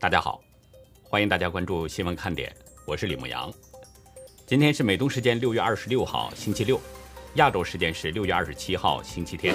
[0.00, 0.40] 大家好，
[1.02, 2.50] 欢迎大家关注新闻看点，
[2.86, 3.52] 我是李牧阳。
[4.46, 6.80] 今天是美东时间六月二十六号星期六，
[7.34, 9.54] 亚洲时间是六月二十七号星期天。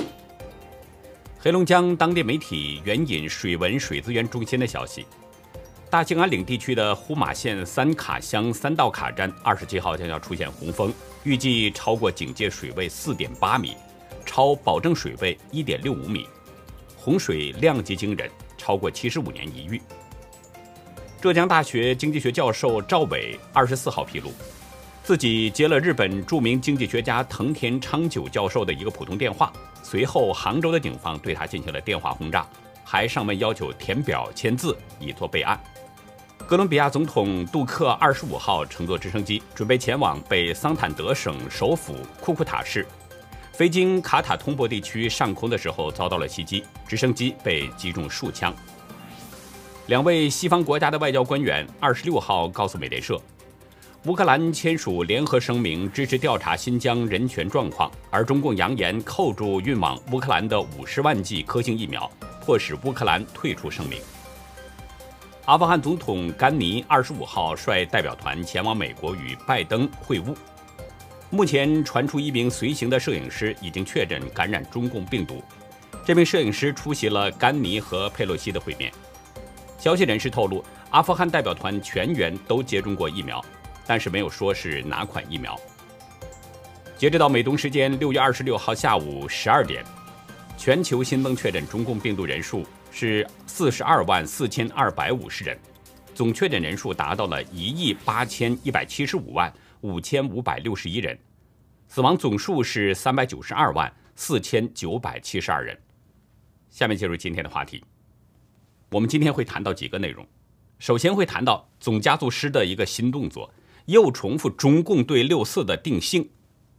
[1.40, 5.08] 黑龙江当地媒体援引水文水资源中心的消息，
[5.90, 13.76] 大兴安岭地区的呼玛县三卡乡三道卡站二十七号将要出现洪峰，预计超过警戒水位四点八米，
[14.28, 16.28] 超保证水位一点六五米，
[16.96, 19.82] 洪水量级惊人，超过七十五年一遇。
[21.22, 24.32] 浙江大学经济学教授赵伟二十四号披露，
[25.04, 29.52] 自己接了日本著名经济学家藤田昌久教授的一个普通电话。
[29.82, 32.46] 随后，杭州的警方对他进行了电话轰炸，
[32.84, 35.60] 还上门要求填表签字以作备案。
[36.46, 42.86] 哥伦比亚总统杜克二十五号乘坐直升机准备前往北桑坦德省首府库库塔市，
[43.52, 48.54] 飞经卡塔通博地区上空的时候遭到了袭击，直升机被击中数枪。
[49.88, 53.22] 两位西方国家的外交官员二十六号告诉美联社，
[54.06, 62.10] 乌克兰签署联合声明支持调查新疆人权状况，而中共扬言扣住运往乌克兰的五十万剂科兴疫苗，
[62.44, 64.02] 迫使乌克兰退出声明。
[65.46, 70.36] 阿富汗总统甘尼二十五号率代表团前往美国与拜登会晤，
[71.30, 75.44] 目前传出一名随行的摄影师已经确诊感染中共病毒，
[76.04, 78.92] 这名摄影师出席了甘尼和佩洛西的会面。
[79.78, 83.44] 消息人士透露，阿富汗代表团全员都接种过疫苗，
[83.86, 85.60] 但是没有说是哪款疫苗。
[86.98, 89.84] 截止到美东时间六月二十六号下午十二点，
[90.58, 95.58] 全球新增确诊中共病毒人数是四十二万四千二百五十人，
[96.14, 101.20] 总确诊人数达到了一亿八千一百七十五万五千五百六十一人，
[101.90, 105.78] 死亡总数是三百九十二万四千九百七十二人。
[106.70, 107.84] 下面进入今天的话题。
[108.96, 110.26] 我们今天会谈到几个内容，
[110.80, 113.54] 首先会谈到总加速师的一个新动作，
[113.88, 116.30] 又重复中共对六四的定性，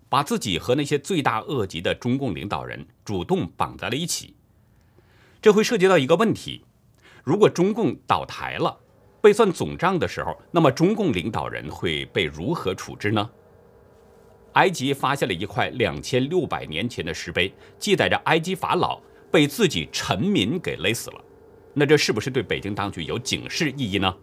[0.09, 4.35] 把自己和那些罪大恶极的中共领导人主动绑在了一起。
[5.43, 6.65] 这会涉及到一个问题：
[7.23, 8.81] 如果中共倒台了，
[9.21, 13.29] 被算总账的时候，那么中共领导人会被如何处置呢？
[14.55, 21.23] 埃及发现了一块两千六百年前的石碑，记载着埃及法老被自己臣民给勒死了。
[21.79, 24.17] 那这是不是对北京当局有警示意义呢？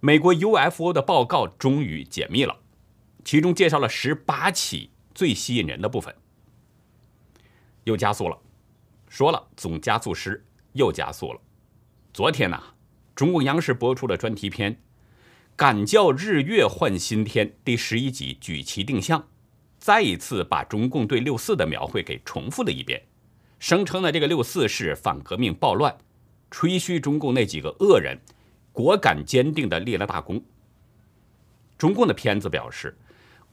[0.00, 2.58] 美国 UFO 的报告终于解密了，
[3.24, 6.14] 其中介绍了十八起最吸引人的部分。
[7.84, 8.38] 又加速了，
[9.08, 11.40] 说了总加速师又加速了。
[12.12, 12.62] 昨天呢，
[13.14, 14.74] 中共央视播出了专题片
[15.56, 19.28] 《敢叫日月换新天》第十一集举旗定向，
[19.78, 23.02] 再一次把中共对六四的描绘给重复了一遍。
[23.62, 25.96] 声称呢，这个六四是反革命暴乱，
[26.50, 28.18] 吹嘘中共那几个恶人
[28.72, 30.42] 果敢坚定的立了大功。
[31.78, 32.98] 中共的片子表示，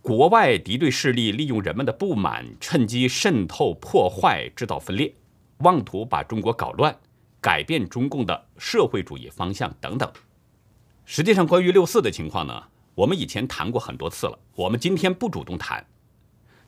[0.02, 5.14] 国外敌对势力利用人们的不满，趁机渗透破坏，制造分裂，
[5.59, 6.97] 妄图把中国搞乱，
[7.40, 10.12] 改变中共的社会主义方向等等。
[11.06, 12.64] 实际上，关于六四的情况呢，
[12.96, 15.86] 我们以前谈过很多次了，我们今天不主动谈。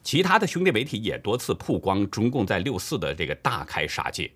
[0.04, 4.32] 其他的兄弟媒体也多次曝光中共在六四的这个大开杀戒。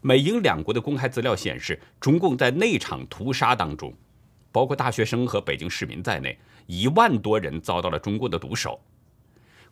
[0.00, 3.94] 美英两国的公开资料显示，中共在那场屠杀当中，
[4.50, 8.80] 包括大学生和北京市民在内，一万多人遭到了中共的毒手。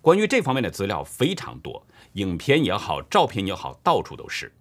[0.02, 4.52] 关于这方面的资料非常多，影片也好，照片也好，到处都是。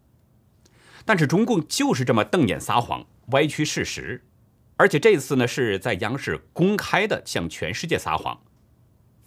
[1.04, 4.26] 但是中共就是这么瞪眼撒谎，歪曲事实，
[4.78, 8.42] 而且这次呢是在央视公开的向全世界撒谎。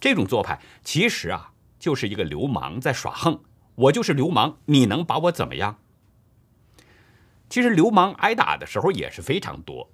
[0.00, 3.40] 这种做派其实啊，就是一个流氓在耍横。
[3.76, 5.78] 我就是流氓，你能把我怎么样？
[7.48, 9.90] 其实流氓挨打的时候也是非常多，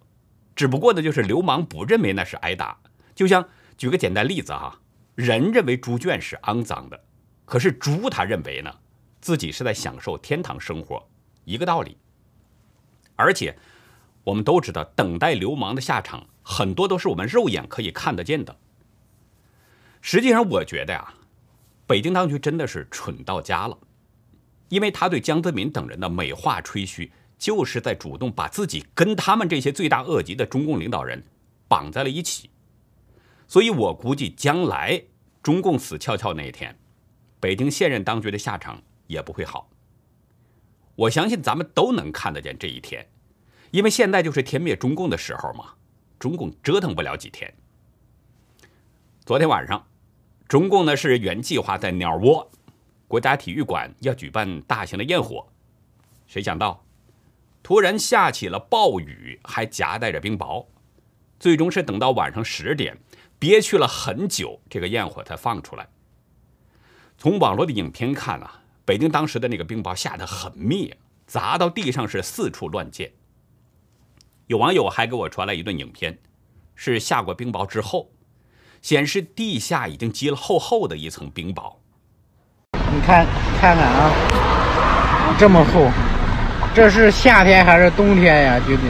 [0.54, 2.78] 只不过呢，就是流氓不认为那是挨打。
[3.14, 4.80] 就像举个简单例子哈，
[5.14, 7.04] 人认为猪圈是肮脏的，
[7.44, 8.74] 可是猪他认为呢，
[9.20, 11.08] 自己是在享受天堂生活，
[11.44, 11.96] 一个道理。
[13.14, 13.56] 而且
[14.24, 18.58] 我们都知道，等待流氓的下场，很多都是我们肉眼可以看得见的。
[20.08, 21.12] 实际上，我觉得呀，
[21.84, 23.76] 北京当局真的是蠢到家了，
[24.68, 31.20] 因为他对江泽民等人的美化吹嘘，就是在主动把自己跟他们这些罪大恶极的中共领导人
[31.66, 32.48] 绑在了一起。
[33.48, 35.02] 所以我估计，将来
[35.42, 36.78] 中共死翘翘那一天，
[37.40, 39.68] 北京现任当局的下场也不会好。
[40.94, 43.04] 我相信咱们都能看得见这一天，
[43.72, 45.70] 因为现在就是天灭中共的时候嘛，
[46.16, 47.52] 中共折腾不了几天。
[49.24, 49.84] 昨天晚上。
[50.48, 52.50] 中共呢是原计划在鸟窝
[53.08, 55.46] 国家体育馆要举办大型的焰火，
[56.26, 56.84] 谁想到
[57.62, 60.66] 突然下起了暴雨，还夹带着冰雹，
[61.40, 62.96] 最终是等到晚上十点，
[63.40, 65.88] 憋屈了很久，这个焰火才放出来。
[67.18, 70.94] 从网络的影片看啊，北京当时的那个冰雹下得很密，
[71.26, 73.12] 砸到地上是四处乱溅。
[74.46, 76.16] 有网友还给我传来一段影片，
[76.76, 78.12] 是下过冰雹之后，
[78.86, 81.74] 显示地下已经积了厚厚的一层冰雹。
[82.72, 83.26] 你看，
[83.58, 84.12] 看看啊，
[85.36, 85.90] 这么厚。
[86.72, 88.82] 这是夏天还是冬天呀，兄弟？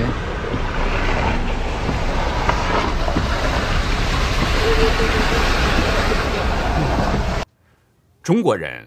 [8.23, 8.87] 中国人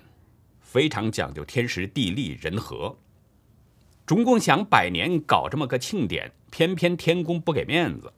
[0.61, 2.95] 非常讲究天时地利人和。
[4.05, 8.13] 中共想百年搞这么个庆典，偏偏天公不给面子。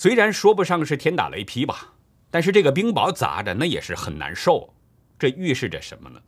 [0.00, 1.92] 虽然说不上是天打雷劈吧，
[2.30, 4.72] 但是这个冰雹砸着那也是很难受。
[5.18, 6.18] 这预示着什么呢？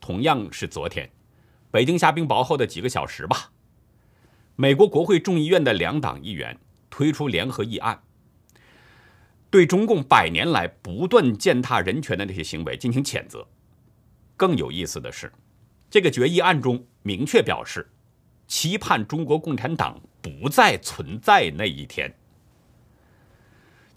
[0.00, 1.10] 同样是昨天。
[1.72, 3.50] 北京下冰雹后的几个小时吧，
[4.54, 6.56] 美国国会众议院的两党议员
[6.88, 8.00] 推出联合议案，
[9.50, 13.44] 对中共百年来不断践踏人权的那些行为进行谴责。
[14.36, 15.32] 更有意思的是，
[15.90, 17.90] 这个决议案中明确表示，
[18.46, 22.14] 期盼中国共产党不再存在那一天。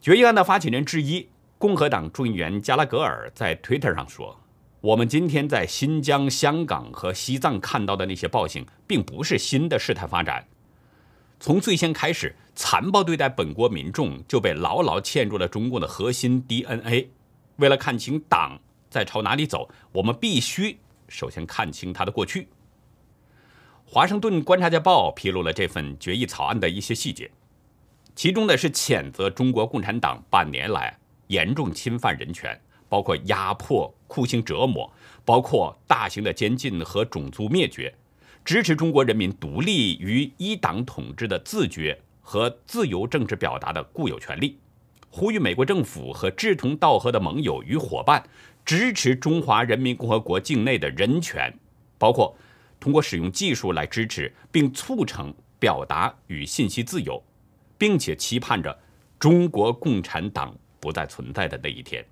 [0.02, 4.40] 决议案的发起人之一，共和党众议员加拉格尔在 Twitter 上说。
[4.80, 10.48] 我们今天在新疆、香港和西藏看到的那些暴行，并不是新的事态发展。
[11.38, 17.10] 从最先开始残暴对待本国民众，就被牢牢嵌入了中共的核心 DNA。
[17.58, 18.58] 为了看清党
[18.90, 20.80] 在朝哪里走，我们必须
[21.10, 22.48] 首先看清他的过去。
[23.86, 27.30] 华盛顿观察家报披露了这份决议草案的一些细节，
[28.20, 30.94] 其中呢是谴责中国共产党半年来
[31.28, 32.60] 严重侵犯人权。
[32.90, 34.92] 包括压迫、酷刑折磨，
[35.24, 37.96] 包括大型的监禁和种族灭绝，
[38.44, 44.58] 支持中国人民独立于一党统治的自觉和自由政治表达的固有权利，
[45.10, 48.22] 呼吁美国政府和志同道合的盟友与伙伴
[48.66, 51.58] 支持中华人民共和国境内的人权，
[51.98, 52.36] 包括
[52.82, 57.24] 通过使用技术来支持并促成表达与信息自由，
[57.80, 58.78] 并且期盼着
[59.18, 62.06] 中国共产党不再存在的那一天。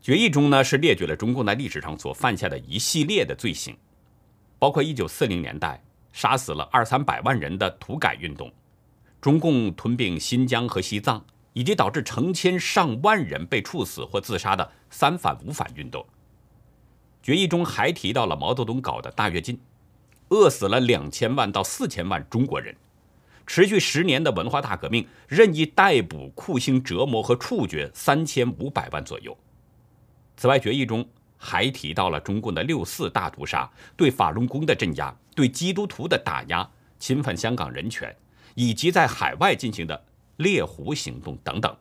[0.00, 3.76] 决议中呢是列举了中共在历史上所犯下的一系列的罪行，
[4.58, 5.82] 包括1940年代
[6.12, 8.52] 杀死了二三百万人的土改运动，
[9.20, 16.06] 中共吞并新疆和西藏，以及导致成千上万人被处死或自杀的三反五反运动。
[17.22, 19.60] 决议中还提到了毛泽东搞的大跃进，
[20.30, 22.74] 饿死了两千万到四千万中国人，
[23.52, 29.36] 持续十年的文化大革命，任意逮捕、酷刑折磨和处决三千五百万左右。
[30.36, 31.04] 此外，决议中
[31.36, 36.70] 还提到了中共的六四大屠杀、对法轮功的镇压、对基督徒的打压、
[37.00, 38.14] 侵犯香港人权，
[38.54, 40.00] 以及在海外进行的
[40.36, 41.76] 猎狐行动等等。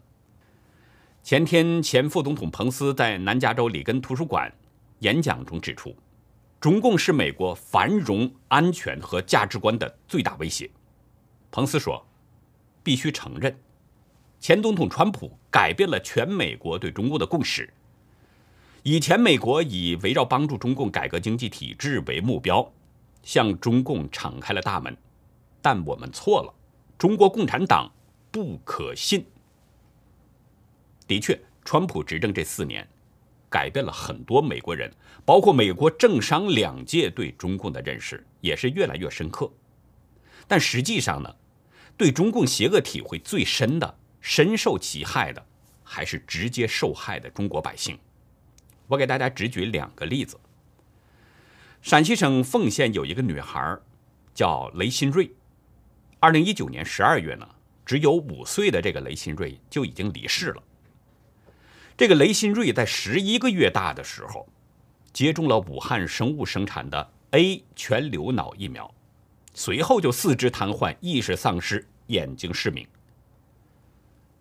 [1.22, 4.52] 前天，前副总统彭斯在南加州里根图书馆
[5.02, 5.96] 演讲中指出，
[6.60, 10.68] 中共是美国繁荣、安全和价值观的最大威胁。
[11.52, 12.06] 彭斯说
[12.84, 13.58] ：“必须承认，
[14.40, 17.74] 前总统川普改变了全美国对中共的共识。”
[18.84, 22.72] 以前，美国以围绕帮助中共改革经济体制为目标，
[23.24, 24.96] 向中共敞开了大门，
[25.62, 26.54] 但我们错了。
[26.98, 27.92] 中国共产党
[28.32, 29.26] 不可信。
[31.08, 32.88] 的确，川普执政这四年，
[33.50, 34.90] 改变了很多美国人，
[35.26, 39.52] 包括美国政商两界对中共的认识也是越来越深刻。
[40.50, 41.36] 但实际上呢，
[41.96, 45.46] 对中共邪恶体会最深的、深受其害的，
[45.84, 47.98] 还是直接受害的中国百姓。
[48.88, 50.40] 我给大家只举两个例子。
[51.84, 53.78] 陕西省凤县有一个女孩，
[54.34, 55.32] 叫雷新瑞。
[56.20, 57.48] 二零一九年十二月呢，
[57.86, 60.64] 只有五岁的这个雷新瑞就已经离世了。
[61.96, 64.50] 这个雷新瑞在十一个月大的时候，
[65.14, 68.92] 接种了武汉生物生产的 A 全流脑疫苗，
[69.60, 72.88] 随后就四肢瘫痪、意识丧失、眼睛失明。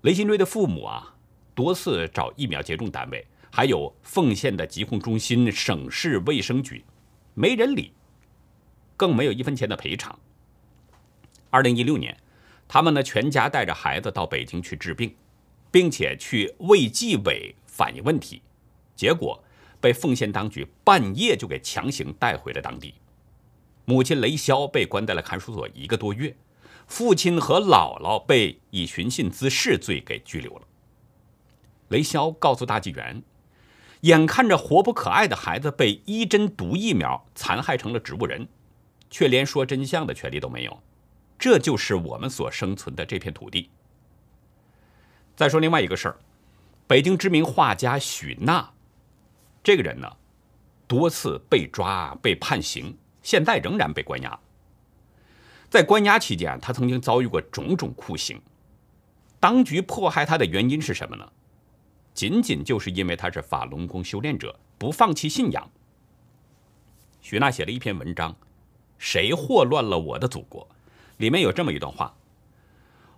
[0.03, 1.13] 雷新瑞的父母啊，
[1.57, 3.27] 多次找疫苗接种单位。
[3.51, 6.85] 还有奉县的疾控中心、省市卫生局，
[7.35, 7.93] 没人理，
[8.97, 10.17] 更没有一分钱的赔偿。
[11.51, 12.17] 二零一六年，
[12.69, 15.13] 他们呢全家带着孩子到北京去治病，
[15.73, 18.41] 并且去卫计委反映问题，
[18.95, 19.43] 结果
[19.81, 22.95] 被奉县当局半夜就给强行带回了当地。
[23.89, 26.37] 母亲雷潇被关在了看守所一个多月，
[26.87, 30.63] 父亲和姥姥被以寻衅滋事罪给拘留了。
[31.89, 33.23] 雷潇告诉大纪元。
[34.03, 38.47] 眼看着活泼可爱的孩子被一针毒疫苗残害成了植物人，
[39.09, 40.83] 却连说真相的权利都没有。
[41.39, 43.71] 这就是我们所生存的这片土地。
[45.35, 46.19] 再说另外一个事儿，
[46.87, 48.71] 北京知名画家许娜，
[49.65, 50.13] 这个人呢，
[50.87, 52.97] 多次被抓被判刑，
[53.29, 54.41] 现在仍然被关押。
[55.69, 58.41] 在关押期间，他曾经遭遇过种种酷刑。
[59.39, 61.31] 当局迫害他的原因是什么呢？
[62.15, 65.71] 仅仅就是因为他是法轮功修炼者，不放弃信仰。
[67.21, 68.33] 许娜写了一篇文章，
[68.97, 70.63] 《谁祸乱了我的祖国》，
[71.19, 72.17] 里面有这么一段话：“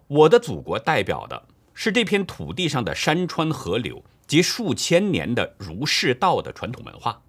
[0.08, 7.22] 我的祖国代表的是这片土地上的山川河流及数千年的儒释道的传统文化。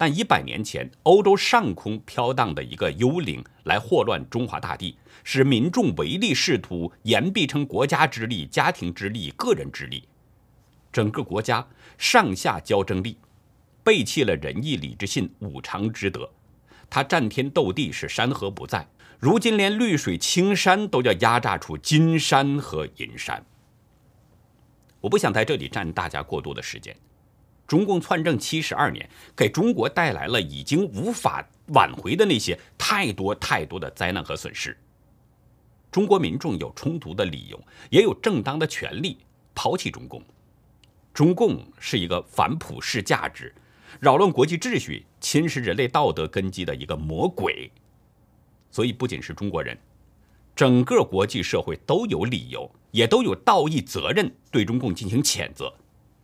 [0.00, 10.08] 但一百年前，欧洲上空飘荡的一个幽灵来祸乱中华大地，使民众唯利是图，言必称国家之力、家庭之力、个人之力。”
[10.90, 13.18] 整个国家上下交争力，
[13.84, 16.30] 背弃了仁义礼智信五常之德，
[16.88, 18.88] 他战天斗地是山河不在，
[19.18, 23.44] 如今连绿水青山都要压榨出金山和银山。
[25.02, 26.96] 我不想在这里占大家过多的时间。
[27.70, 34.76] 中共篡政七十二年，给中国带来了已经无法挽回的那些太多太多的灾难和损失。
[35.88, 39.18] 中国民众有充足的理由，也有正当的权利
[39.54, 40.20] 抛弃中共。
[41.14, 43.54] 中共是一个反普世价值、
[44.00, 47.70] 扰乱国际秩序、侵蚀人类道德根基的一个魔鬼，
[48.72, 49.78] 所以不仅是中国人，
[50.56, 55.72] 整个国际社会都有理由，也都有道义责任对中共进行谴责、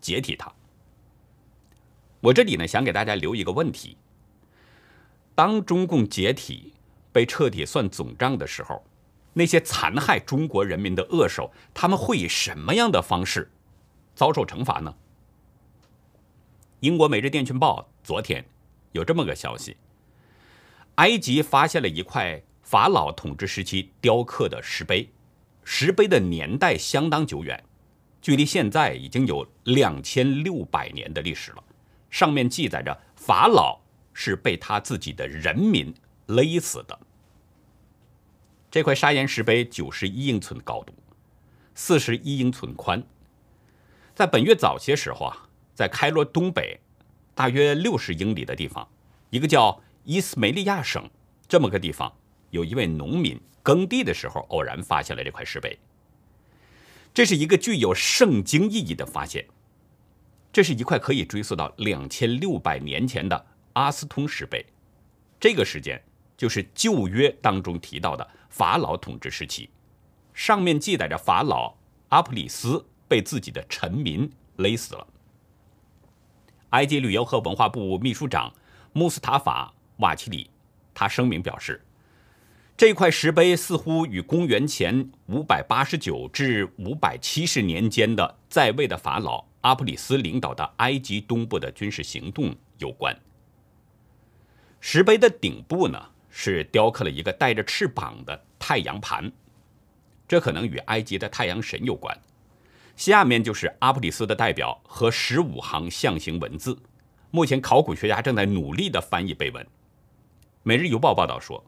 [0.00, 0.52] 解体它。
[2.26, 3.96] 我这里呢，想给大家留一个问题：
[5.36, 6.72] 当中共解体、
[7.12, 8.84] 被彻底算总账的时候，
[9.32, 13.48] 那些残害中国人民的恶手，他们会以什么样的方式？
[14.16, 14.92] 遭受惩罚呢？
[16.80, 18.44] 英国《每日电讯报》昨天
[18.90, 19.76] 有这么个消息：
[20.96, 25.08] 埃及发现了一块法老统治时期雕刻的石碑，
[25.62, 27.62] 石碑的年代相当久远，
[28.20, 31.62] 距离现在已经有两千六百年的历史了。
[32.16, 33.78] 上面记载着法老
[34.14, 35.94] 是被他自己的人民
[36.24, 36.98] 勒死的。
[38.70, 40.94] 这块砂岩石碑九十一英寸高度，
[41.74, 43.02] 四十一英寸宽。
[44.14, 46.80] 在本月早些时候啊，在开罗东北
[47.34, 48.88] 大约六十英里的地方，
[49.28, 51.10] 一个叫伊斯梅利亚省
[51.46, 52.10] 这么个地方，
[52.48, 55.78] 有一位农民耕地的时候偶然发现了这块石碑。
[57.12, 59.46] 这是一个具有圣经意义的发现。
[60.56, 64.64] 这是一块可以追溯到两千六百年前的阿斯通石碑，
[65.38, 66.02] 这个时间
[66.34, 69.68] 就是旧约当中提到的法老统治时期，
[70.32, 71.76] 上面记载着法老
[72.08, 72.82] 阿普里斯。
[73.06, 75.06] 被自己的臣民勒死了。
[76.70, 78.52] 埃及旅游和文化部秘书长
[78.94, 80.50] 穆斯塔法瓦齐里，
[80.94, 81.84] 他声明表示，
[82.78, 93.12] 这块石碑似乎与公元前五百八十九至五百七十年间的在位的法老阿普里斯领导的埃及东部的军事行动有关。
[94.78, 99.32] 石碑的顶部呢，是雕刻了一个带着翅膀的太阳盘，
[100.28, 102.16] 这可能与埃及的太阳神有关。
[102.94, 106.78] 下面就是阿普里斯的代表和十五行象形文字，
[107.32, 109.66] 目前考古学家正在努力的翻译碑文。
[110.62, 111.64] 每日邮报报道说，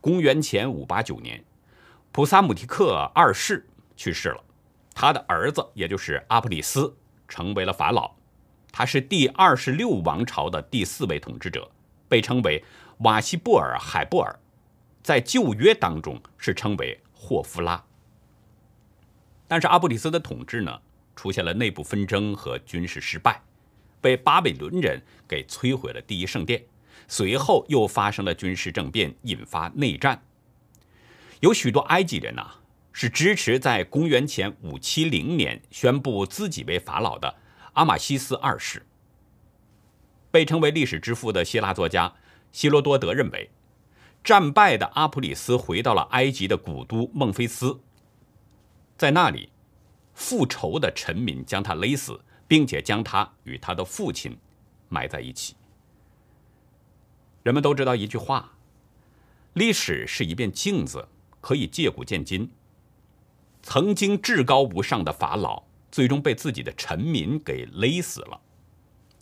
[0.00, 1.44] 公元前五八九年，
[2.10, 4.42] 普萨姆提克二世去世了，
[4.94, 6.96] 他的儿子也就是阿普里斯
[7.32, 8.14] 成为了法老，
[8.70, 11.66] 他是第二十六王朝的第四位统治者，
[12.06, 12.62] 被称为
[12.98, 14.38] 瓦西布尔海布尔，
[15.02, 17.82] 在旧约当中是称为霍夫拉。
[19.48, 20.78] 但是阿布里斯的统治呢，
[21.16, 23.40] 出现了内部纷争和军事失败，
[24.02, 26.62] 被巴比伦人给摧毁了第一圣殿，
[27.08, 30.22] 随后又发生了军事政变，引发内战。
[31.40, 32.56] 有许多埃及人呐，
[32.92, 37.34] 是支持在公元前五七零年宣布自己为法老的
[37.72, 38.84] 阿马西斯二世。
[40.30, 42.14] 被称为历史之父的希腊作家
[42.52, 43.50] 希罗多德认为，
[44.22, 47.80] 战败的阿普里斯回到了埃及的古都孟菲斯。
[48.96, 49.50] 在那里，
[50.14, 54.36] 复仇的臣民将他勒死，并且将他与他的父亲
[54.88, 55.56] 埋在一起。
[57.42, 58.52] 人们都知道一句话：
[59.54, 61.08] 历史是一面镜子，
[61.40, 62.50] 可以借古鉴今。
[63.62, 68.40] 曾经至高无上的法老，最终被自己的臣民给勒死了。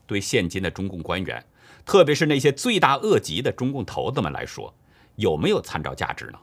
[0.06, 1.44] 对现今的中共官员，
[1.84, 4.74] 特别是那些罪大恶极的中共头子们来说，
[5.16, 6.38] 有没有参照价值呢？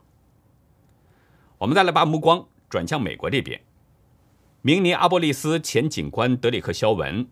[1.58, 2.48] 我们再来把目光。
[2.70, 3.62] 转向美国这边，
[4.62, 7.26] 明尼阿波利斯前警官德里克·肖文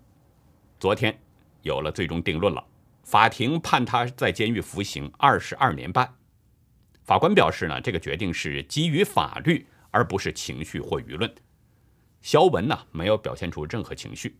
[0.80, 1.20] 昨天
[1.62, 2.64] 有了最终定论了。
[3.04, 6.16] 法庭判他在监狱服刑二十二年半。
[7.04, 11.34] 法官表示呢，这个决定是基于法律，而不是情绪或舆论。
[12.22, 14.38] 肖文呢，没有表现出任何情绪。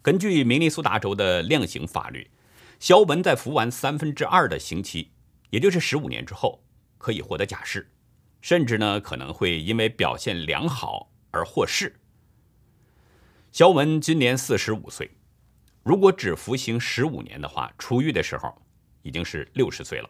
[0.00, 2.30] 根据明尼苏达州的量刑法律，
[2.80, 5.10] 肖文在服完三分之二的刑期，
[5.50, 6.64] 也就是十五年之后，
[6.96, 7.86] 可以获得假释，
[8.40, 11.94] 甚至呢可能会因为表现良好而获释。
[13.52, 15.10] 肖文今年四十五岁，
[15.82, 18.54] 如果只服刑十五年的话，出狱的时候
[19.02, 20.08] 已经是六十岁了。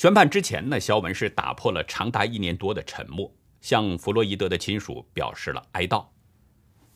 [0.00, 3.30] 宣判之前呢，肖文是打破了长达一年多的沉默，
[3.60, 6.06] 向弗洛伊德的亲属表示了哀悼。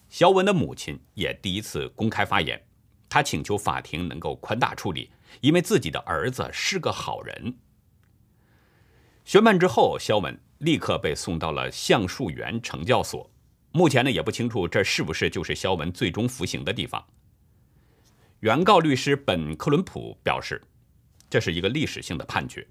[0.08, 2.58] 肖文的母亲也第一次公开发言，
[3.06, 5.11] 他请求法庭能够宽大处理，
[5.42, 7.54] 因为自己的儿子是个好人。
[9.26, 13.30] 宣判之后，肖文立刻被送到了橡树园惩教所，
[13.73, 17.06] 目前呢也不清楚这是不是就是肖文最终服刑的地方。
[18.40, 20.58] 原告律师本克伦普表示，
[21.28, 22.66] 这是一个历史性的判决。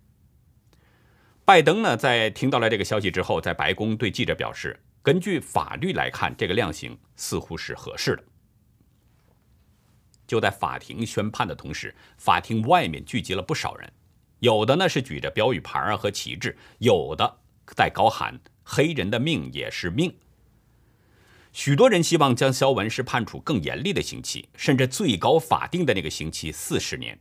[1.46, 8.24] 拜登呢，在听到了这个消息之后，在白宫对记者表示，根据法律来看，这个量刑似乎是合适的。
[10.26, 13.92] 就在法庭宣判的同时，法庭外面聚集了不少人，
[14.40, 17.40] 有的呢是举着标语牌啊和旗帜，有的
[17.76, 20.18] 在高喊“黑人的命也是命”。
[21.52, 27.20] 许多人希望将肖文是判处更严厉的刑期，甚至最高法定的那个刑期四十年。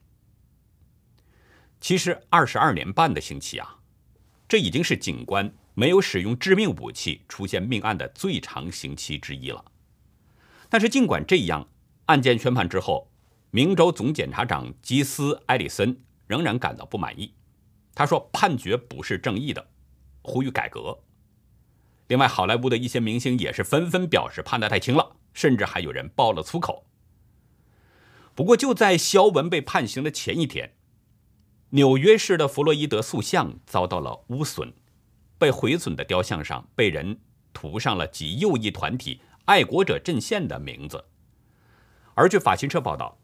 [1.80, 3.80] 其实二十二年半的刑期啊。
[4.52, 9.64] 这已经是警官没有使用致命武器出现命案的最长刑期之一了。
[10.68, 11.66] 但是，尽管这样，
[12.04, 13.10] 案件宣判之后，
[13.50, 17.32] 明州总检察长基斯·埃里森仍然感到不满意。
[17.94, 19.70] 他说：“判决不是正义的，
[20.20, 20.98] 呼吁改革。”
[22.08, 26.84] 另外，好莱坞的一些明星也是纷纷表示判得太轻了，甚至还有人爆了粗口。
[28.34, 30.74] 不过，就在肖文被判刑的前一天。
[31.74, 34.74] 纽约市的弗洛伊德塑像遭到了污损，
[35.38, 37.18] 被毁损的雕像上被人
[37.54, 41.02] 涂上了极右翼团体爱国者阵线的名字。
[42.12, 43.16] 而据法新社报道，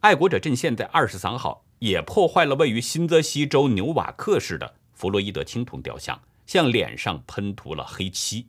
[0.00, 8.48] 爱国者阵线在二十三号也破坏了位于新泽西州纽瓦克市的弗洛伊德青铜雕像，向脸上喷涂了黑漆。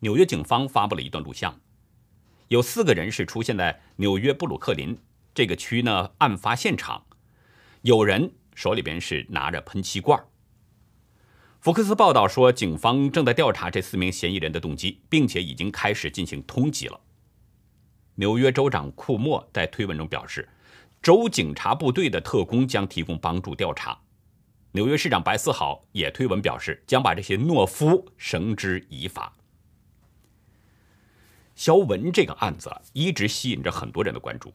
[0.00, 1.58] 纽约警方发布了一段录像，
[2.48, 4.98] 有四个人是出现在纽约布鲁克林
[5.32, 7.06] 这个区呢案发现场。
[7.84, 10.18] 有人手里边是拿着喷漆罐。
[11.60, 16.98] 福克斯报道说，警方正在调查这四名嫌疑人的动机，并且已经开始进行通缉了。
[18.14, 20.48] 纽约州长库莫在推文中表示，
[21.02, 24.00] 州警察部队的特工将提供帮助调查。
[24.72, 29.36] 纽约市长白思豪也推文表示，将把这些懦夫绳之以法。
[31.54, 34.50] 肖文这个案子一直吸引着很多人的关注。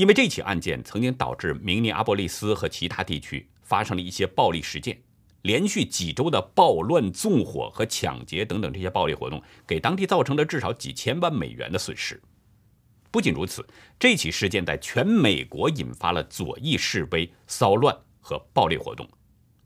[0.00, 4.98] 因为这起案件曾经导致明尼阿波利斯和其他地区发生了一些暴力事件，
[5.42, 12.18] 连续几周的暴乱、纵火和抢劫等等这些暴力活动，给当地造成了至少几千万美元的损失。
[13.10, 13.62] 不仅如此，
[13.98, 19.06] 这起事件在全美国引发了左翼示威、骚乱和暴力活动，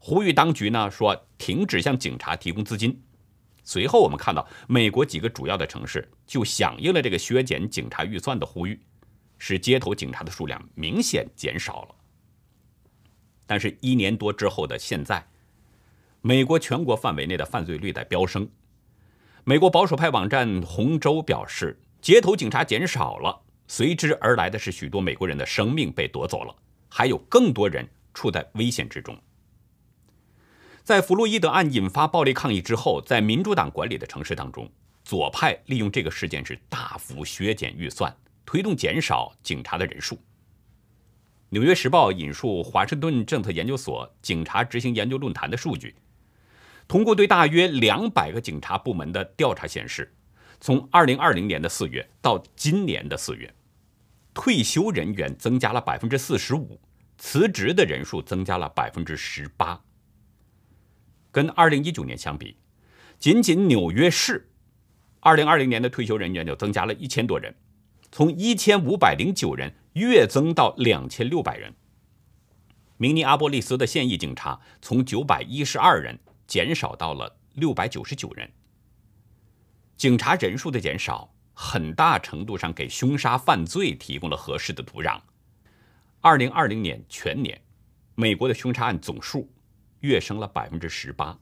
[0.00, 3.00] 呼吁当局呢说停止向警察提供资金。
[3.62, 8.80] 随后我们看到，美国几个主要的城市就响应了这个削减警察预算的呼吁。
[9.46, 11.94] 使街头警察的数量明显减少了。
[13.44, 15.22] 但是，一年多之后的现在，
[16.22, 18.48] 美国全国范围内的犯罪率在飙升。
[19.44, 26.56] 美国保守派网站红州表示，街头警察减少了，随之而来的是许多美国人的生命被夺走了，
[26.88, 29.14] 还有更多人处在危险之中。
[30.82, 34.66] 在弗洛伊德案引发暴力抗议之后，在民主党管理的城市当中，
[35.04, 38.16] 左派利用这个事件是大幅削减预算。
[38.44, 40.16] 推动减少警察的人数。
[41.50, 45.94] 《纽约时报》引述华盛顿政策研究所警察执行研究论坛的数据，
[46.88, 50.12] 通过对大约两百个警察部门的调查显示，
[50.60, 53.54] 从二零二零年的四月到今年的四月，
[54.32, 56.80] 退休人员增加了百分之四十五，
[57.18, 59.80] 辞职的人数增加了百分之十八。
[61.30, 62.56] 跟二零一九年相比，
[63.20, 64.50] 仅仅纽约市
[65.20, 67.54] 二零二零年的退休人员就增加了一千多人。
[68.14, 71.74] 从一千五百零九人跃增到两千六百人。
[72.96, 78.48] 明尼阿波利斯的现役警察从九百一十二人减少到了六百九十九人。
[79.96, 85.20] 警察人数的减少，很大程度上给凶杀犯罪提供了合适的土壤。
[86.20, 87.60] 二零二零年全年，
[88.14, 89.50] 美国的凶杀案总数
[90.02, 91.36] 跃升了百分之十八。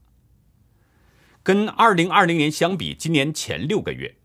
[1.43, 4.17] 跟二零二零年相比，今年前六个月，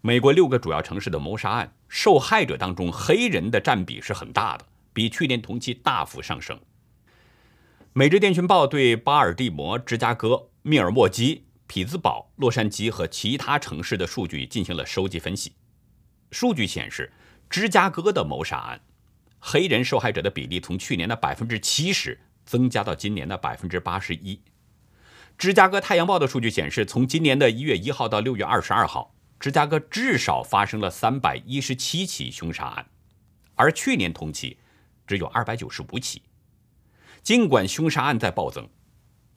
[0.00, 1.72] 美国六个主要城市的谋杀案。
[1.94, 6.58] 受害者当中黑人的占比是很大的，比去年同期大幅上升。
[7.92, 15.52] 美日电讯报对巴尔的摩、芝加哥、密尔沃基、匹兹堡、洛杉矶和其他城市的数据进行了收集分析。
[16.32, 17.12] 数据显示，
[17.48, 18.80] 芝加哥的谋杀案，
[19.38, 24.40] 黑人受害者的比例从去年的百分之七十增加到今年的百分之八十一。
[25.38, 32.86] 芝加哥太阳报的数据显示，从今年的一月一号到六月二十二号，芝加哥至少发生了三百一十七起凶杀案，
[33.54, 34.56] 而去年同期
[35.06, 36.22] 只有二百九十五起。
[37.22, 38.68] 尽管凶杀案在暴增，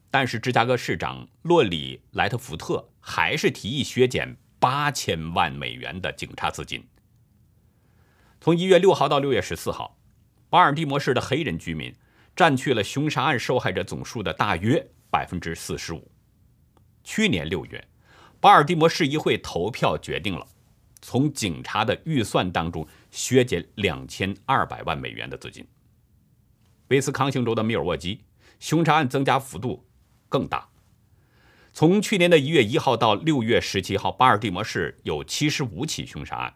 [0.10, 6.86] 但是芝加哥市长洛里莱特福特还是提议削减八千万美元的警察资金。
[8.40, 9.98] 从一月六号到六月十四号，
[10.50, 11.94] 巴尔的摩市的黑人居民
[12.36, 16.12] 占据了凶杀案受害者总数的大约百分之四十五。
[17.04, 17.88] 去年六月，
[18.40, 20.48] 巴尔的摩市议会投票决定了
[21.02, 25.66] 从警察的预算当中削减两千二百万美元的资金。
[26.90, 28.22] 威斯康星州的密尔沃基
[28.60, 29.86] 凶杀案增加幅度
[30.30, 30.70] 更大。
[31.74, 36.56] 从去年的一月一号到六月十七号，巴尔的摩市有七十五起凶杀案，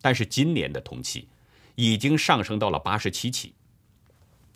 [0.00, 1.28] 但是今年的同期
[1.74, 3.54] 已经上升到了八十七起。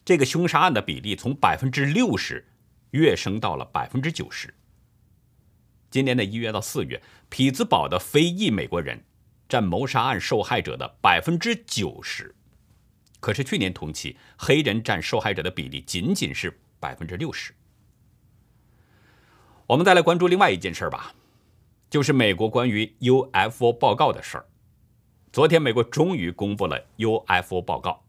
[0.04, 2.46] 这个凶杀案的比例从百分之六十
[2.92, 4.54] 跃升到了百分之九十。
[5.90, 9.04] 今年的一月到四月，匹兹堡的非裔美国人
[9.48, 12.34] 占谋杀案受害者的百分之九十。
[13.20, 17.52] 可是去年同期，黑人占受害者的比例仅仅是百分之六十。
[19.66, 21.14] 我们再来关注另外一件事吧，
[21.90, 24.46] 就是美国关于 UFO 报告的事儿。
[25.32, 28.04] 昨天，美国终于公布了 UFO 报告，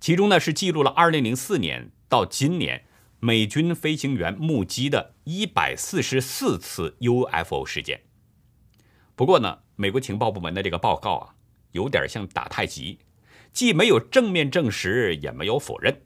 [0.00, 2.84] 其中呢是记录了2004年到今年
[3.20, 8.00] 美军飞行员目击的144次 UFO 事件。
[9.14, 11.34] 不过呢，美国情报部门的这个报告啊，
[11.72, 12.98] 有点像打太极。
[13.52, 16.02] 既没有正面证实，也没有否认。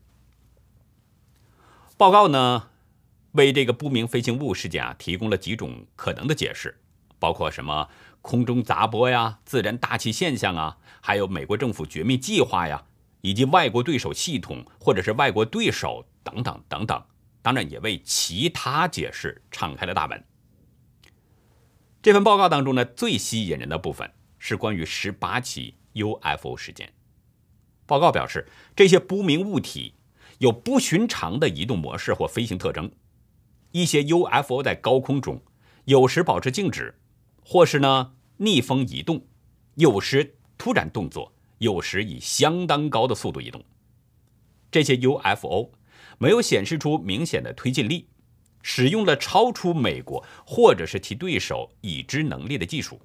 [1.96, 2.70] 报告呢，
[3.33, 6.81] 为这个不明飞行物事件啊提供了几种可能的解释，
[7.18, 7.88] 包括什么
[8.22, 12.87] 空中杂波呀、自然大气现象啊，还有美国政府绝密计划呀，
[13.20, 17.01] 以及外国对手系统或者是外国对手等等等等。
[17.43, 20.25] 当然，也为其他解释敞开了大门。
[22.03, 26.93] 这份报告当中呢，最吸引人的部分是关于十八起 UFO 事件。
[27.87, 29.95] 报告表示，这些不明物体
[30.39, 32.91] 有不寻常的移动模式或飞行特征。
[33.73, 35.43] 一些 UFO 在高空中
[35.85, 36.99] 有时保持静止，
[37.45, 39.27] 或是呢逆风移动，
[39.75, 43.63] 有时突然动作，有时以相当高的速度移动。
[44.71, 45.73] 这些 UFO
[46.18, 48.09] 没有显示出明显的推进力，
[48.62, 53.00] 使用了超出美国或者是其对手已知能力的技术。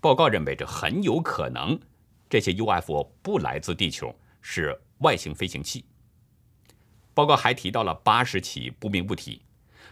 [0.00, 1.78] 报告认为，这很有可能。
[2.28, 5.84] 这些 UFO 不来自地球，是外星飞行器。
[7.14, 9.42] 报告还提到了八十起不明物体，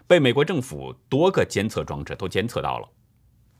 [0.06, 2.88] 被美国政府多个监测装置都监测到了。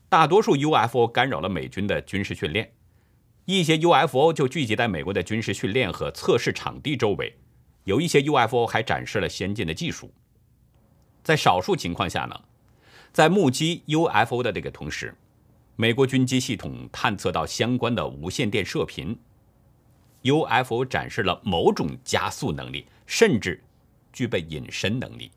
[0.09, 2.73] 大多数 UFO 干扰了美军的军事训练，
[3.45, 7.37] 一些 UFO 就聚集在美国的军事训练和测试场地周围。
[7.83, 10.11] 有一些 UFO 还展示了先进的技术。
[11.23, 12.41] 在少数情况下呢，
[13.11, 15.15] 在目击 UFO 的这个同时。
[15.77, 19.17] 美国军机系统探测到相关的无线电射频
[20.21, 23.63] ，UFO 展示了某种加速能力，甚至
[24.13, 25.31] 具备隐身能力。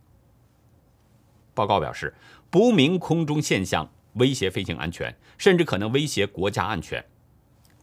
[1.54, 2.12] 报告表示，
[2.50, 7.02] 不明空中现象威胁飞行安全，甚至可能威胁国家安全。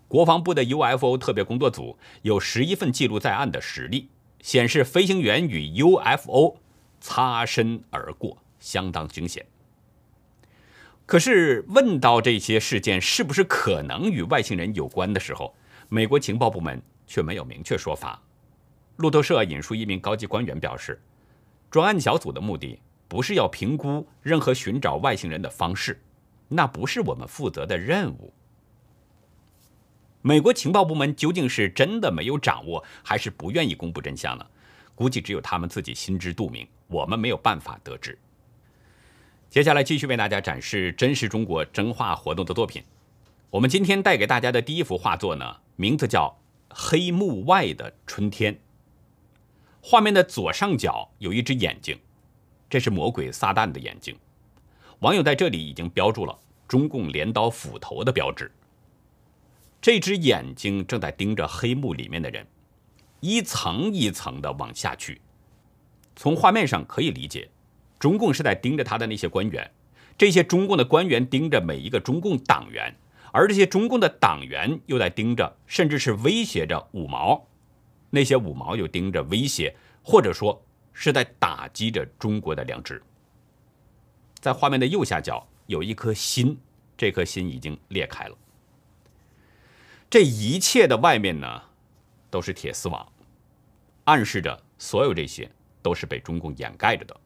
[0.08, 4.10] 国防部的 UFO 特别工作组有十一份记录在案的实例，
[4.42, 6.58] 显示飞行员与 UFO
[7.00, 9.46] 擦身而过，相当惊险。
[11.06, 15.54] 可是问到这些事件是不是可能与外星人有关的时候，
[15.90, 18.22] 美国情报部门却没有明确说法。
[18.98, 21.02] 路透社引述一名高级官员表示，
[21.70, 26.02] 专案小组的目的不是要评估任何寻找外星人的方式，
[26.48, 28.34] 那不是我们负责的任务。
[30.24, 34.46] 美国情报部门究竟是真的没有掌握，还是不愿意公布真相呢？
[34.94, 38.18] 估计只有他们自己心知肚明，我们没有办法得知。
[39.50, 42.84] 接下来继续为大家展示真实中国真画活动的作品。
[43.50, 46.38] 我们今天带给大家的第一幅画作呢，名字叫
[46.74, 48.54] 《黑幕外的春天》。
[49.82, 52.00] 画面的左上角有一只眼睛，
[52.70, 54.16] 这是魔鬼撒旦的眼睛。
[55.00, 58.52] 网友在这里已经标注了中共镰刀斧头的标志。
[59.82, 62.46] 这只眼睛正在盯着黑幕里面的人，
[63.20, 65.20] 一层一层的往下去。
[66.16, 67.50] 从画面上可以理解。
[67.98, 69.72] 中共是在盯着他的那些官员，
[70.18, 72.96] 这些中共的官员盯着每一个中共党员，
[73.32, 77.48] 而这些中共的党员又在盯着，甚至是威胁着五毛，
[78.10, 80.64] 那些五毛又盯着威胁，或者说
[80.94, 83.02] 是在打击着中国的良知。
[84.40, 86.58] 在画面的右下角有一颗心，
[86.98, 88.36] 这颗心已经裂开了。
[90.12, 91.62] 这一切的外面呢，
[92.30, 93.08] 都是铁丝网，
[94.04, 95.50] 暗示着所有这些
[95.82, 97.18] 都是被中共掩盖着的。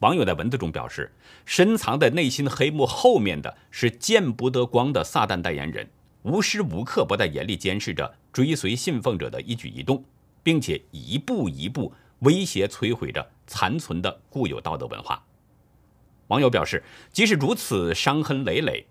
[0.00, 5.88] 网友在文字中表示，深藏在内心黑幕后面的是见不得光的撒旦代言人，
[6.22, 10.04] 无时无刻不在严厉监视着追随信奉者的一举一动，
[10.42, 15.24] 并且一步一步威胁摧毁着残存的固有道德文化。
[16.26, 16.82] 网友表示，
[17.12, 18.84] 即使如此伤痕累累，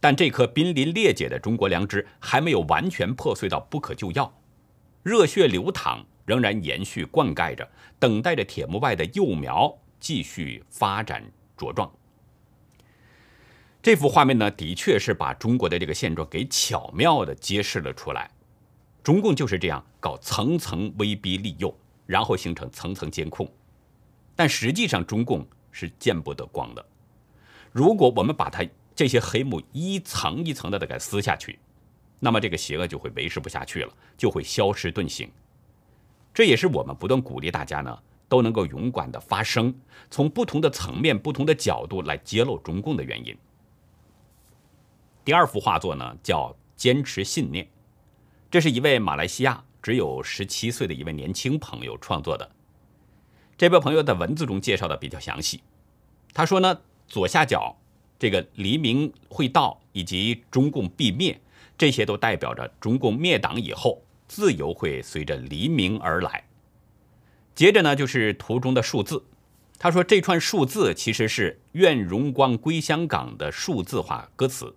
[0.00, 4.40] 但这颗濒临裂解的中国良知还没有完全破碎到不可救药，
[5.02, 9.78] 热血流淌仍然延续灌溉着，等待着铁幕外的幼苗。
[10.00, 11.24] 继续发展
[11.56, 11.90] 茁壮。
[13.82, 18.30] 这幅画面呢，的确是把中国的这个现状给巧妙地揭示了出来。
[19.02, 23.52] 中共就是这样搞层层威逼利诱，然后形成层层监控。
[24.36, 26.86] 但实际上，中共是见不得光的。
[27.72, 28.64] 如果我们把它
[28.98, 31.56] 这些黑幕一层一层的给撕下去，
[32.18, 35.30] 那么这个邪恶就会维持不下去了，就会消失遁形。
[36.34, 37.96] 这也是我们不断鼓励大家呢。
[38.28, 39.74] 都能够勇敢的发声，
[40.10, 43.34] 从不同的层面、不同的角度来揭露中共的原因。
[45.24, 47.64] 第二幅画作呢，叫《坚持信念》，
[48.50, 52.50] 这是一位马来西亚只有十七岁的一位年轻朋友创作的。
[53.56, 55.62] 这位朋友在文字中介绍的比较详细。
[56.34, 57.78] 他说呢，左下角
[58.18, 61.38] 这个黎明会到以及中共必灭，
[61.76, 66.44] 这些都代表着中共灭党以后，自由会随着黎明而来。
[67.54, 69.24] 接着呢，就是图中的数字。
[69.78, 74.74] 他说这串数字其实是“愿荣光归香港”的数字化歌词。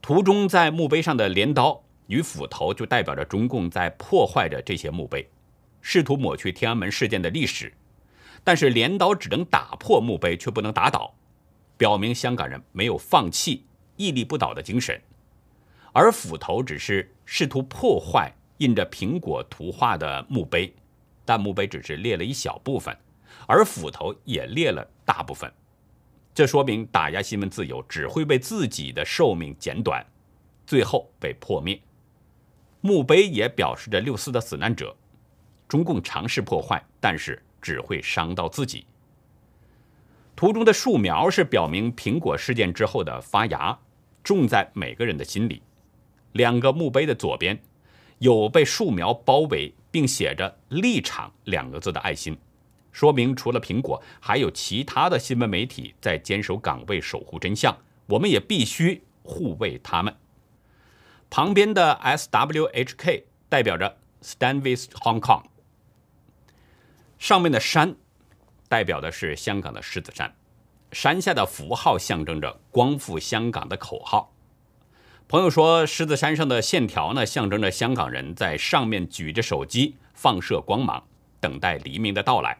[0.00, 5.28] 图中在墓碑上的镰刀与斧头，就代表着中共在破坏着这些墓碑，
[5.82, 7.74] 试图抹去天安门事件的历史。
[8.42, 11.14] 但是镰刀只能打破墓碑，却不能打倒，
[11.76, 15.00] 表明香港人没有放弃、屹立不倒的精神。
[15.92, 20.74] 而斧头只是试图破坏印着苹果图画的墓碑。
[21.28, 22.96] 但墓碑只是裂了一小部分，
[23.48, 25.52] 而斧头也裂了大部分，
[26.32, 30.06] 这说明打压新闻自由只会被自己的寿命减短，
[30.64, 31.80] 最后被破灭。
[32.80, 34.96] 墓碑也表示着六四的死难者，
[35.66, 38.86] 中共尝试破坏，但是只会伤到自己。
[40.36, 43.76] 图中的树苗是表明苹果事件之后的发芽，
[44.22, 45.62] 种在每个人的心里。
[46.32, 47.58] 两个墓碑的左边
[48.18, 49.74] 有被树苗包围。
[49.88, 52.36] 并写着“立场”两个字的爱心，
[52.92, 57.74] 说明除了苹果，还有其他的新闻媒体在坚守岗位，守护真相。
[58.04, 60.14] 我们也必须护卫他们。
[61.30, 65.44] 旁边的 S W H K 代表着 Stand with Hong Kong。
[67.18, 67.96] 上面的山
[68.68, 70.34] 代表的是香港的狮子山，
[70.92, 74.32] 山下的符号象征着光复香港的口号。
[75.28, 81.04] 朋友说，狮子山上的线条呢，象征着香港人在上面举着手机放射光芒，
[81.40, 82.58] 等待黎明的到来。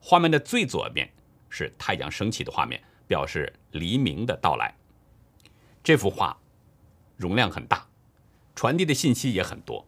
[0.00, 1.10] 画面的最左边
[1.48, 4.74] 是太阳升起的画面，表示黎明的到来。
[5.82, 6.36] 这幅画
[7.16, 7.86] 容量很大，
[8.54, 9.86] 传递的信息也很多。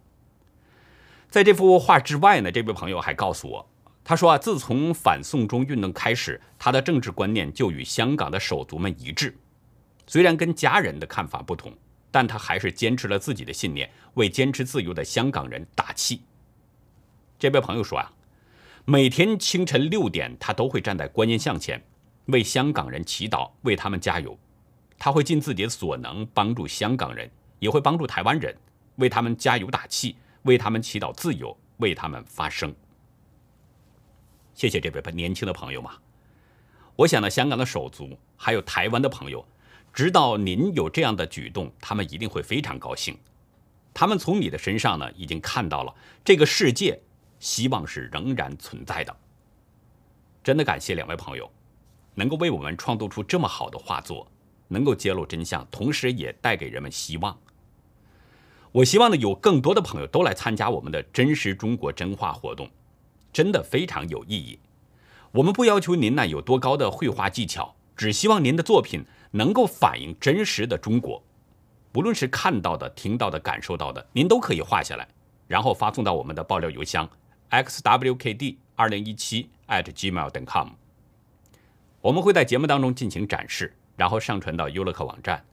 [1.29, 3.69] 在这幅画之外呢，这位朋友还告诉我，
[4.09, 9.37] 他说啊，自从反送中运动开始，他的政治观念就与香港的手足们一致，
[10.07, 11.71] 虽然跟家人的看法不同。
[12.11, 16.23] 但他还是坚持了自己的信念，为坚持自由的香港人打气。
[17.39, 18.11] 这位朋友说啊，
[18.87, 21.85] 每天清晨六点，他都会站在观音像前，
[22.29, 24.39] 为香港人祈祷，为他们加油。
[24.99, 28.57] 他会尽自己的所能帮助香港人，也会帮助台湾人，
[28.97, 32.75] 为他们加油打气，为他们祈祷自由，为他们发声。
[34.59, 35.93] 谢谢这位年轻的朋友嘛。
[36.97, 39.47] 我想呢，香港的手足还有台湾的朋友。
[39.95, 43.17] 直到您有这样的举动，他们一定会非常高兴。
[43.95, 45.95] 他们从你的身上呢，已经看到了
[46.25, 47.01] 这个世界
[47.39, 49.17] 希望是仍然存在的。
[50.43, 51.49] 真的感谢两位朋友，
[52.17, 54.29] 能够为我们创作出这么好的画作，
[54.67, 57.39] 能够揭露真相，同时也带给人们希望。
[58.73, 62.69] 我希望呢，有更多的朋友都来参加我们的真实中国真画活动，
[63.33, 64.59] 真的非常有意义。
[65.33, 69.05] 我们不要求您呢有多高的绘画技巧，只希望您的作品。
[69.31, 71.23] 能够反映真实的中国，
[71.93, 75.07] 不论是看到的、听到的、感受到的，您都可以画下来，
[75.47, 77.07] 然后发送到我们的爆料邮箱
[77.51, 80.69] xwkd 二零一七 at gmail.com。
[82.01, 85.45] 我们会在节目当中进行展示，然后上传到优乐客网站。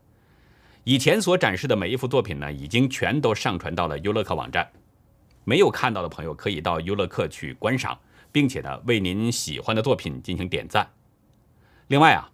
[0.85, 4.71] 以前所展示的每一幅作品呢，已经全都上传到了优乐客网站。
[5.45, 7.97] 没有看到的朋友可以到优乐客去观赏，
[8.31, 10.91] 并且呢，为您喜欢的作品进行点赞。
[11.88, 12.31] 另外啊，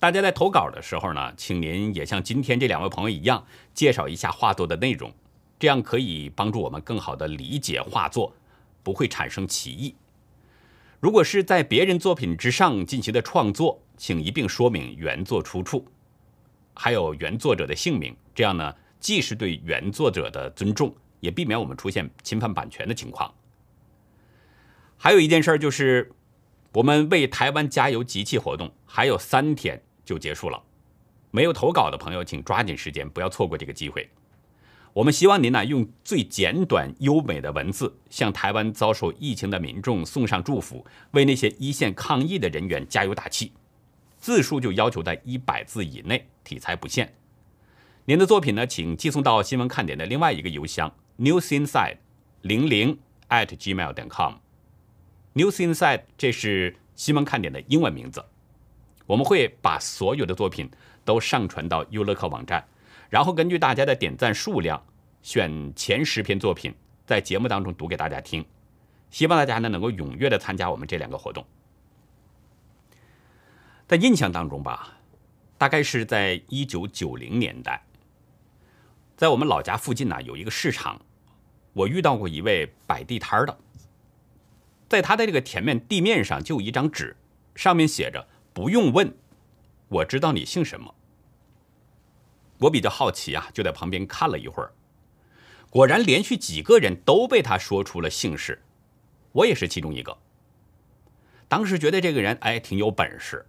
[0.00, 5.12] 大家在投稿的时候呢，请您也像今天这两位朋友一样，介绍一下画作的内容，
[5.58, 8.32] 这样可以帮助我们更好的理解画作，
[8.82, 9.94] 不会产生歧义。
[11.00, 15.84] 如果是在别人作品之上进行的创作，请一并说明原作出处。
[16.74, 23.32] 还有原作者的姓名，这样呢，既是对原作者的尊重，也避免我们出现侵犯版权的情况。
[24.96, 26.12] 还有一件事就是，
[26.72, 30.62] 我们为台湾加油集气活动还有三天就结束了，
[31.30, 34.10] 没有投稿的朋友，请抓紧时间，不要错过这个机会。
[34.94, 43.52] 我们希望您呢，用最简短优美的文字，向台湾遭受疫情的民众送上祝福，为那些一线抗疫的人员加油打气。
[44.18, 47.14] 字数就要求在一百字以内，题材不限。
[48.06, 51.96] 您的作品呢，请寄送到新闻看点的另外一个邮箱 newsinside
[52.42, 52.96] 零零
[53.28, 54.34] at gmail 点 com。
[55.34, 58.24] newsinside 这是新闻看点的英文名字。
[59.06, 60.70] 我们会把所有的作品
[61.04, 62.64] 都上传到优乐客网站，
[63.08, 64.80] 然后根据大家的点赞数量，
[65.22, 66.74] 选前十篇作品
[67.06, 68.44] 在节目当中读给大家听。
[69.10, 71.44] 希望大家呢能够踊跃的参加我们这两个活动。
[73.86, 74.98] 在印象当中吧，
[75.56, 77.82] 大概是在一九九零年代，
[79.16, 81.00] 在我们老家附近呢有一个市场，
[81.72, 83.58] 我遇到过一位摆地摊的，
[84.88, 87.16] 在他的这个前面地面上就有一张纸，
[87.54, 89.14] 上面写着“不用问，
[89.88, 90.94] 我知道你姓什么”。
[92.58, 94.72] 我比较好奇啊，就在旁边看了一会儿，
[95.70, 98.60] 果然连续几个人都被他说出了姓氏，
[99.32, 100.18] 我也是其中一个。
[101.46, 103.46] 当时觉得这个人哎挺有本事。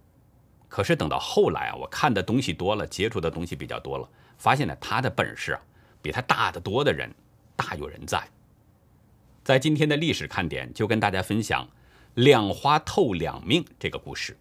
[0.68, 5.60] 可是等到后来啊，我看的东西多了，接触的东西比较多了，发现呢，他的本事啊，
[6.00, 7.12] 比他大得多的人
[7.60, 8.26] 大有人在。
[9.44, 11.68] 在今天的历史看点，就跟大家分享
[12.14, 14.34] “两花透两命”这个故事。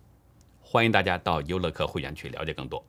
[0.61, 2.85] 欢迎大家到优乐客会员区了解更多。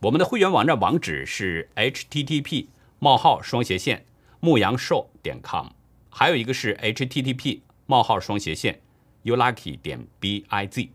[0.00, 2.66] 我们的会员网站网址是 http:
[2.98, 4.04] 冒号双斜线
[4.40, 5.68] 牧羊兽点 com，
[6.10, 8.82] 还有一个是 http: 冒号双斜线
[9.24, 10.90] youlucky 点 biz。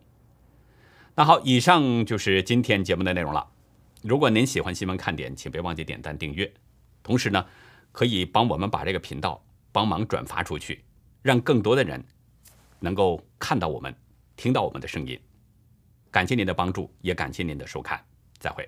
[1.16, 3.48] 那好，以上就是今天节目的内容了。
[4.04, 6.52] 如果您喜欢新闻看点，请别忘记点赞订阅，
[7.02, 7.46] 同时呢，
[7.92, 10.84] 可以帮我们把这个频道帮忙转发出去，
[11.22, 12.04] 让更多的人
[12.80, 13.96] 能够看到我们、
[14.36, 15.20] 听到我们的声音。
[16.10, 18.04] 感谢您的帮助，也感谢您的收看，
[18.40, 18.68] 再会。